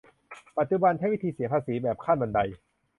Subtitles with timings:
[0.57, 2.39] ปัจจุบันใช้วิธีเสียภาษีแบบขั้นบันได